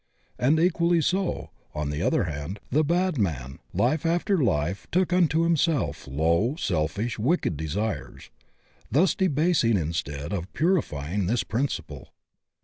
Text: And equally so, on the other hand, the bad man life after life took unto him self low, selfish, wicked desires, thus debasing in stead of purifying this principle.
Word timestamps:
And 0.39 0.59
equally 0.59 0.99
so, 0.99 1.51
on 1.75 1.91
the 1.91 2.01
other 2.01 2.23
hand, 2.23 2.59
the 2.71 2.83
bad 2.83 3.19
man 3.19 3.59
life 3.71 4.03
after 4.03 4.43
life 4.43 4.87
took 4.91 5.13
unto 5.13 5.45
him 5.45 5.55
self 5.55 6.07
low, 6.07 6.55
selfish, 6.55 7.19
wicked 7.19 7.55
desires, 7.55 8.31
thus 8.89 9.13
debasing 9.13 9.77
in 9.77 9.93
stead 9.93 10.33
of 10.33 10.51
purifying 10.53 11.27
this 11.27 11.43
principle. 11.43 12.09